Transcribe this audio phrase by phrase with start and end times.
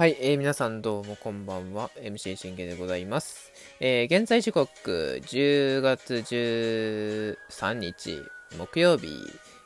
[0.00, 1.90] はい、えー、皆さんどうもこんばんは。
[2.02, 3.52] MC 信玄でございます。
[3.80, 6.14] えー、現在時刻10月
[7.44, 8.22] 13日
[8.56, 9.08] 木曜日、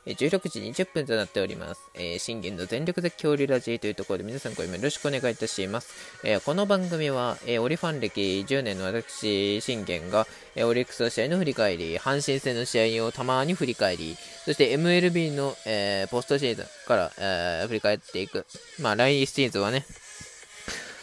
[0.05, 1.89] 16時20分となっております。
[1.93, 6.19] えー、信玄の全力絶叫リラジーというところで皆さんご読みよろしくお願いいたします。
[6.25, 10.27] えー、この番組は、えー、オリファン歴10年の私、信玄が、
[10.57, 18.45] えー、オリックスの試合の振り返り、阪神戦の試合をたまに振り返り、そして MLB の、えー、ポストシーズンから、えー、振り返っていく。
[18.81, 19.85] まあ、来シーズンはね、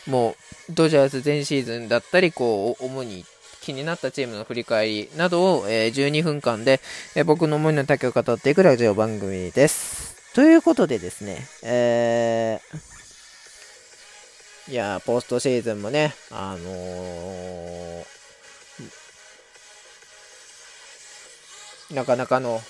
[0.07, 0.37] も
[0.69, 3.25] う、ドジャース全シーズンだったり、こう、主に
[3.63, 6.81] 気になったチームの振り返りなどを、えー、12分間で、
[7.15, 10.35] えー、僕の思いの丈を語っていくラジオ番組です。
[10.35, 22.61] ということでですね、えー、いやポストシーズンもね、あのー、なかなかの、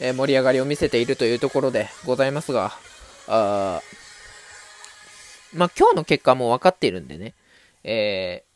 [0.00, 2.72] え、盛り上がりを見せているというところでございますが、
[3.28, 3.80] あ
[5.54, 7.34] まあ、今日の結果も分かっているんでね、
[7.84, 8.52] えー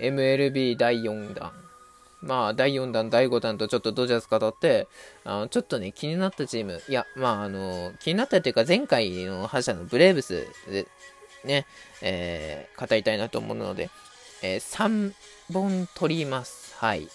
[0.00, 1.52] MLB 第4弾。
[2.22, 4.88] まあ、第4弾、第5弾とちょっとドジャース語って、
[5.24, 10.86] あの、ちょっとね、気になったチーム、いや、まあ、あの、気になったというか、前回の覇者のブレーブスで、
[11.44, 11.66] ね、
[12.02, 13.88] えー、語りたいなと思うので、
[14.42, 15.12] えー、3
[15.52, 16.74] 本取ります。
[16.76, 17.08] はい。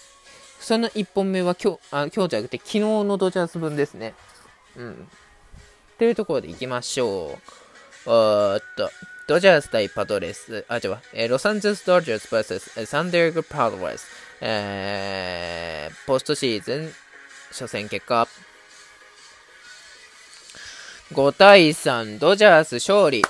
[0.58, 4.14] その1本目は今日、あ今日じゃなくて、昨日のドジャース分ですね。
[4.76, 5.08] うん。
[5.98, 7.65] というところでいきましょう。
[8.06, 8.90] おっと。
[9.26, 14.06] ドジャース対パドレス、あ、違う、えー、ロサンゼルスドジャース vs サンデーグパドレス、
[14.40, 16.92] えー、ポストシーズン
[17.48, 18.28] 初戦結果、
[21.12, 23.24] 5対3、ドジャース勝利。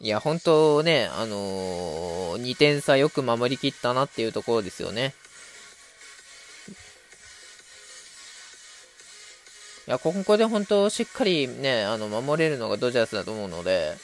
[0.00, 5.14] いや、本当ね、あのー、2点差よく守りきったなっていうところですよね。
[9.86, 13.96] いや、ここで本当、しっかりね、あの、守れるのがドジャースだと思うので、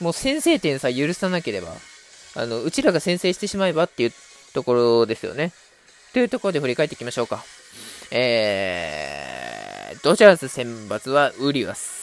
[0.00, 1.74] もう先制点さえ許さなければ、
[2.34, 4.12] あの、うちらが先制してしまえばっていう
[4.54, 5.52] ところですよね。
[6.12, 7.44] というところで振り返っていきましょうか。
[8.10, 12.00] えー、ドジャース選抜はウリアス。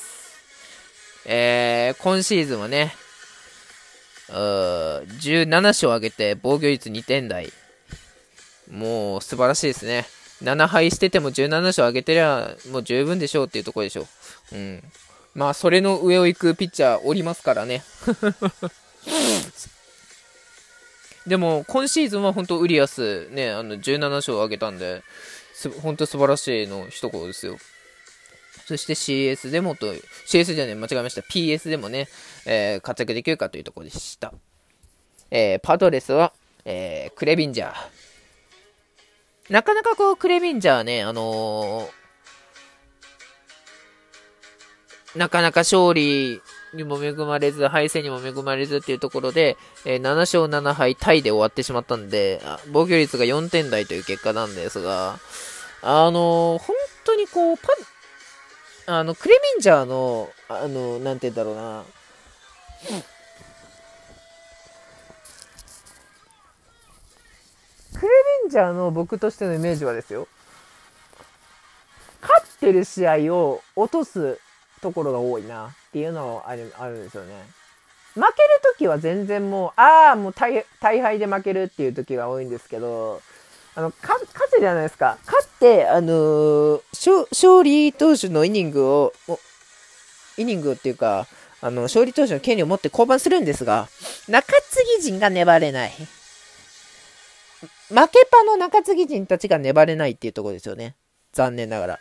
[1.25, 2.93] えー、今シーズンはね、
[4.29, 7.51] う17勝上げて防御率2点台。
[8.71, 10.05] もう素晴らしいですね。
[10.43, 14.07] 7敗してても17勝上げてりゃもう十分でしょうっていうところでしょ
[14.51, 14.55] う。
[14.55, 14.83] うん。
[15.33, 17.83] まあ、それの上を行くピッチャーおりますからね。
[21.27, 25.03] でも、今シーズンは本当、ウリアス、ね、あの17勝上げたんで、
[25.81, 27.57] 本当素晴らしいの一言ですよ。
[28.65, 29.93] そして CS でもと、
[30.27, 31.21] CS じゃね、間違えました。
[31.21, 32.07] PS でもね、
[32.45, 34.33] えー、活躍できるかというところでした。
[35.29, 36.33] えー、パドレスは、
[36.65, 38.06] えー、クレビンジャー。
[39.49, 46.41] なかなかこう、クレビンジャーね、あのー、なかなか勝利
[46.73, 52.41] にも恵まれず、敗戦にも恵まれずっていうところで、えー、7勝7敗タイで終わってしまったんで、
[52.71, 55.19] 防御率が4点台という結果なんですが、
[55.81, 56.75] あのー、本
[57.05, 57.69] 当にこう、パ
[58.89, 61.83] あの、クレミンジャーの、あの、なんて言うんだろうな、
[62.85, 63.03] クレ
[68.47, 70.27] ンジャーの僕としてのイメージはですよ。
[72.21, 74.39] 勝ってる試合を落とす
[74.81, 77.33] ところが多いなっていうのはあるあるんですよね。
[78.15, 78.31] 負ける
[78.73, 83.21] ときは全然もう、ああ、もう大敗で負けるっていう時が多いんですけど、
[83.75, 85.19] あの、か、勝つじゃないですか。
[85.27, 86.81] 勝って、あのー、
[87.31, 89.13] 勝利投手のイニングを、
[90.37, 91.27] イニングっていうか、
[91.61, 93.87] あの、勝利投手の権利を持って降板するんですが、
[94.27, 95.91] 中継ぎ陣が粘れない。
[97.89, 100.95] 負けパの中継ぎ陣たちが粘れないっていうところですよね。
[101.31, 101.99] 残念ながら。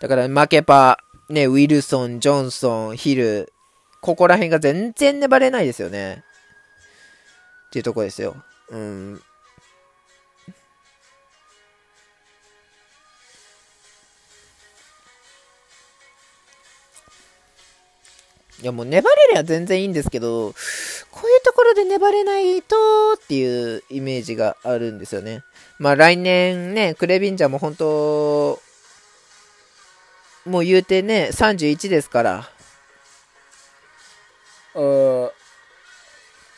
[0.00, 0.98] だから負けパ、
[1.30, 3.52] ね、ウィルソン、ジョンソン、ヒル、
[4.02, 6.22] ここら辺が全然粘れないですよね。
[7.68, 8.36] っていうとこですよ。
[8.68, 9.22] うん。
[18.62, 20.54] いやもう粘れりゃ全然いいんですけど、
[21.14, 22.74] こういうところで粘れないと
[23.14, 25.44] っていうイメージがあるんですよね。
[25.78, 28.60] まあ来年ね、クレビンジャーも本当、
[30.44, 32.50] もう言うてね、31ですから、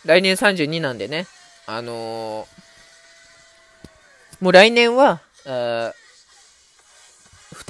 [0.06, 1.26] 来年32なんでね、
[1.66, 5.92] あのー、もう来年は、2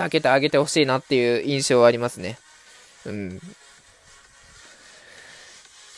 [0.08, 2.38] 桁上げてほしいなっていう印象はありますね。
[3.06, 3.40] うん。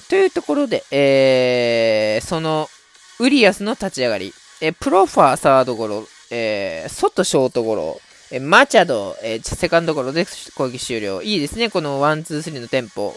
[0.09, 2.69] というところで、えー、その、
[3.21, 8.01] ウリアスの立ち上がり、えプロファーサードゴロ、えー、外ショートゴロ、
[8.31, 11.23] えマチャド、えセカンドゴロで攻撃終了。
[11.23, 13.15] いいですね、この one、two、three のテンポ。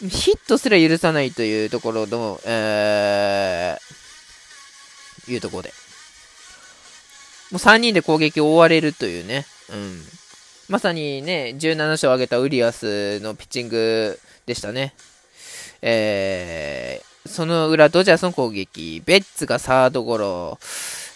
[0.00, 5.72] ヒットすら許さないというところの、えー、いうところで。
[7.50, 9.46] もう3人で攻撃を終われるというね。
[9.72, 10.02] うん。
[10.68, 14.94] まさにね、17勝を挙げたウリアスのピッチングでしたね。
[15.86, 19.02] えー、その裏、ドジャースの攻撃。
[19.04, 20.58] ベッツがサードゴロ。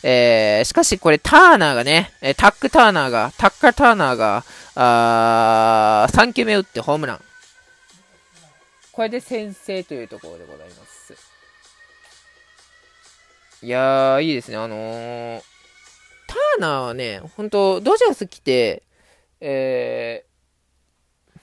[0.02, 4.44] えー、しかしこれターナーがね、タックターナーが、タッカーターナーが、
[4.74, 7.20] あー3球目打ってホームラン。
[8.92, 11.14] これで先制というところでございます。
[13.62, 14.58] いやー、いいですね。
[14.58, 15.42] あのー、
[16.26, 18.82] ターナーはね、本当ドジャース来て、
[19.40, 21.38] えー、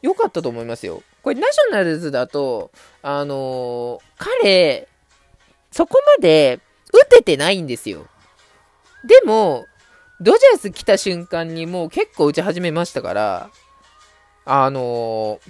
[0.00, 1.02] 良かったと思いますよ。
[1.22, 2.70] これ、ナショナルズだと、
[3.02, 4.00] あのー、
[4.42, 4.88] 彼、
[5.70, 6.60] そこまで
[6.92, 8.06] 打ててないんですよ。
[9.04, 9.66] でも、
[10.20, 13.50] ドジャース来た瞬間にもう結構打ち始めましたから、
[14.44, 15.40] あの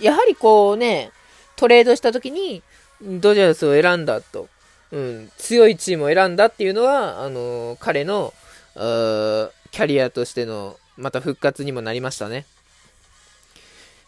[0.00, 1.12] ー、やはりこうね、
[1.56, 2.62] トレードした時に、
[3.00, 4.48] ドジャースを選んだと。
[4.92, 8.32] うん、強いチームを選んだっていうのは、あのー、彼の、
[8.74, 12.46] キャリアとしての、また復活にもなりましたね。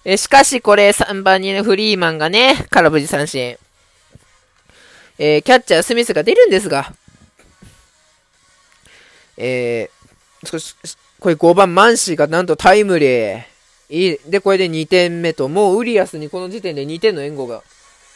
[0.05, 3.59] えしかしこれ3番に、フリーマンがね、空振り三振。
[5.19, 6.93] えー、キャッチャースミスが出るんですが、
[9.37, 10.77] えー、少し、
[11.19, 13.43] これ5番マンシーがなんとタイムリー。
[13.91, 14.19] いい。
[14.27, 17.63] で、これで2点目と、もうウリアスにこの時点で2点の援護が、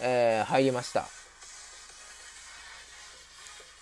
[0.00, 1.06] えー、入りました。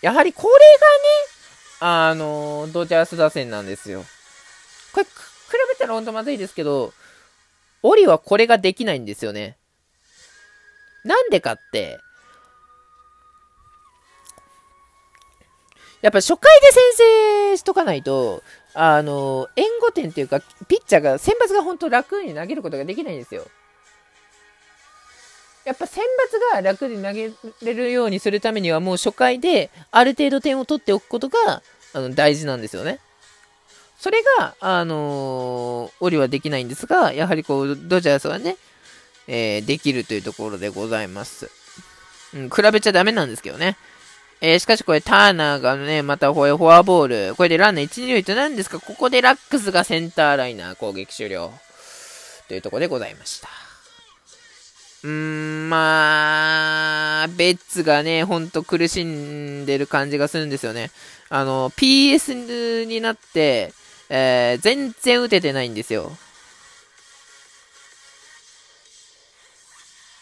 [0.01, 4.05] やはりこれがね、あのー、ドジャース打線なんですよ。
[4.93, 5.11] これ、比
[5.73, 6.95] べたらほんとまずいですけど、
[7.83, 9.57] オリはこれができないんですよね。
[11.05, 11.99] なんでかって、
[16.03, 16.81] やっぱ初回で先
[17.53, 18.43] 制しとかないと、
[18.75, 23.47] あの、援護点っていうか、ピッチャーが、先発が本当楽に投げることができないんですよ。
[25.65, 26.03] やっぱ選
[26.53, 27.31] 抜が楽に投げ
[27.63, 31.63] れるようにするためにはもう初回である程度点を取っておくことが
[31.93, 32.99] あの大事なんですよね。
[34.01, 38.57] それが、あのー、オリはできないんですが、やはりこう、ドジャースはね、
[39.29, 41.51] えー、できるというところでございます。
[42.35, 43.77] うん、比べちゃダメなんですけどね。
[44.41, 47.35] えー、しかしこれターナーがね、またこれフォアボール。
[47.37, 51.53] これでランナー1、2塁となんですかここでラックスがセンターライナー攻撃終了。
[52.49, 53.49] というところでございました。
[55.05, 60.91] うーん、まあ、ベッツがね、ほんと苦しんでる感じがするんですよね。
[61.29, 63.75] あの、PS になって、
[64.11, 66.11] えー、全然打ててないんですよ。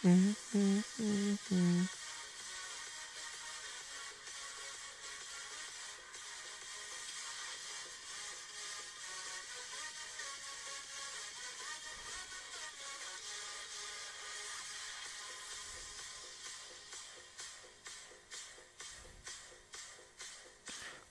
[0.05, 1.89] うん、うん、うん、うん。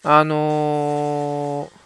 [0.04, 1.77] あのー、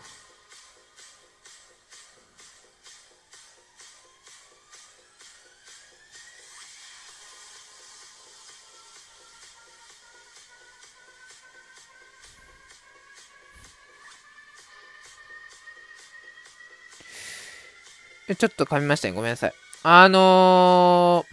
[18.43, 19.15] ちょっと噛みましたね。
[19.15, 19.53] ごめんなさい。
[19.84, 21.25] あの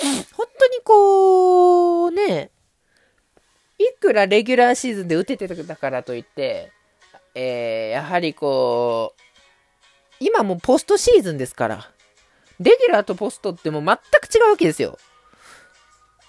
[0.00, 2.50] ー、本当にこう、ね、
[3.78, 6.72] いくらレギュラーシーズンで打ててたからといって、
[7.36, 9.22] えー、やはりこう、
[10.18, 11.88] 今もポストシーズンですから、
[12.58, 14.98] レギュラーとポストってもう全く違うわけですよ。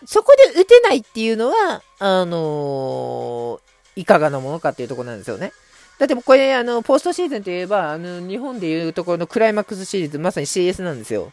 [0.05, 5.51] そこで打てないっていうのは、あのー、いかがなものかっていうとこなんですよね。
[5.97, 11.31] だってこれ、あの、ポストシーズンといえば、あの、日本でいうところのクライマックスシリーズ、まさに CS なんですよ。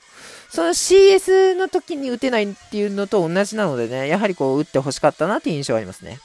[0.48, 6.18] その CS の時に打てないっていうのと同じなのでね、やはりこう、打って欲しかったなっていう印象がありますね。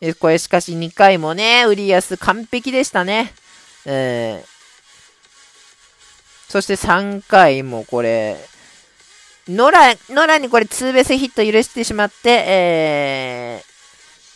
[0.00, 3.34] え、これしかし2回もね、売り安完璧でしたね。
[3.84, 4.46] えー、
[6.50, 8.36] そして3回もこれ、
[9.48, 13.77] ノラ、ノラにこれツーベースヒット許してしまって、えー、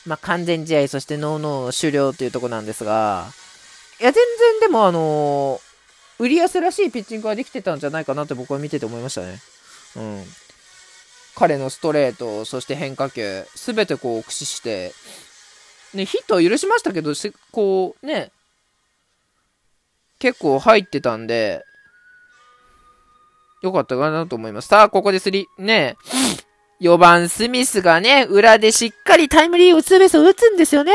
[0.07, 3.33] まあ、完全試合、そしてノーノー終了というとこなんですが、
[4.01, 9.39] いや、全然でもあのー、売り安らしいピッチングができてたんじゃないかなって僕は見てて思いましたね。
[9.97, 10.25] うん。
[11.35, 14.93] 彼のストレート、そして変化球、すべてこう駆使して、
[15.95, 17.13] ね、ヒットは許しましたけど、
[17.51, 18.31] こう、ね、
[20.19, 21.65] 結構入ってたんで、
[23.63, 24.69] よかったかなと思います。
[24.69, 25.97] さあ、ここで3、ね、
[26.83, 30.93] 4番スミスがね、裏でしっかりタイムリーをツーベースを打つんですよね。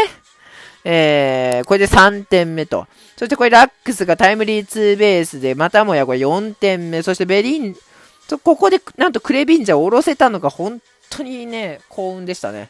[0.84, 2.88] えー、これで3点目と。
[3.16, 7.02] そしてこれラックスがタイムリーツーベースで、またもやこれ4点目。
[7.04, 7.76] そしてベリン、
[8.44, 12.70] ここでなんとクレビンジャーを下ろせたのが本当にね、幸運でしたね。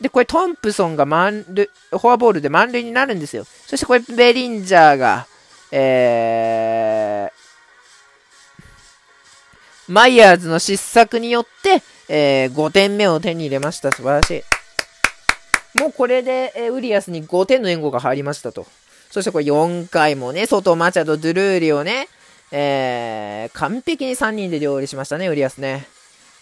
[0.00, 3.44] で、これトンプソンが満塁、フォアボールで満塁になるんですよ。
[3.44, 5.26] そしてこれベリンジャーが、
[5.70, 7.39] えー、
[9.90, 13.90] マイヤーズの失策によって、えー、5点目を手に入れました。
[13.90, 14.44] 素晴らし
[15.74, 15.78] い。
[15.80, 18.66] もうこれで、えー、ウリアスに5点の援護が入りましたと。
[19.10, 22.06] そしてこれ4回もね、外マチャド、ドゥルーリをね、
[22.52, 25.88] えー、完璧に3人で料理しましたね、ウリアスね。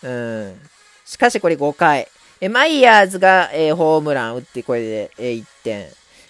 [0.02, 0.60] うん。
[1.06, 2.06] しかしこれ5回。
[2.42, 5.86] えマイヤーズが、えー、ホームラン打って、これで、えー、1点。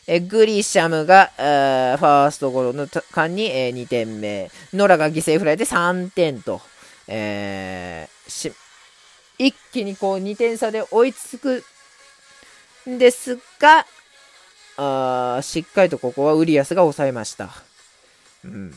[0.07, 4.53] えグリシャムが、えファーストゴロの間に、え2点目。
[4.73, 6.63] ノラが犠牲フライで3点と、
[7.09, 8.53] えー、
[9.39, 11.65] 一気にこう2点差で追いつく
[12.89, 13.87] んですが、
[14.77, 17.51] あしっかりとここはウリアスが抑えました。
[18.45, 18.71] うん。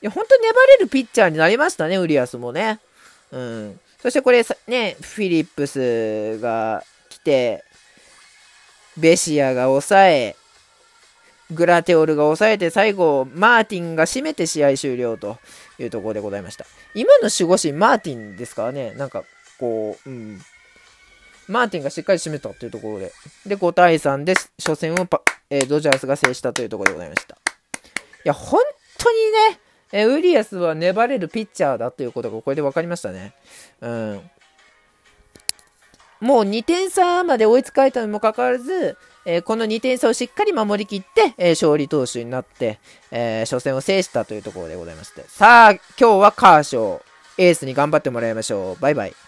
[0.00, 2.78] いや、本当に粘れるピッチャーになりましたね、ウリアスもね。
[3.32, 3.80] うん。
[4.00, 7.64] そしてこれね、フィリップスが来て、
[8.96, 10.36] ベシアが抑え、
[11.50, 15.38] グラテオルが抑えて、最後、マーティンが締めて試合終了と
[15.78, 16.66] いうところでございました。
[16.94, 19.24] 今の守護神、マーティンですからね、なんか、
[19.58, 20.40] こう、うん。
[21.48, 23.12] マーティンがしっかり締めたというところで。
[23.46, 27.36] で、5対3で初戦をパ、えー、ドジャースが制したというところでございました。
[27.36, 27.38] い
[28.24, 28.60] や、本
[28.98, 29.16] 当に
[29.52, 33.32] ね、えウリアスは粘れるピッチャーだということがこれで分かりましたね。
[33.80, 34.30] うん。
[36.20, 38.96] もう2点差まで追いつかれたにもかかわらず、
[39.30, 42.78] えー、この2点差をしっかり守りきって、えー、勝利投手になって、
[43.10, 45.22] えー、初戦を制したというところでございまして。
[45.28, 47.02] さあ、今日はカーショー、
[47.36, 48.80] エースに頑張ってもらいましょう。
[48.80, 49.27] バイバイ。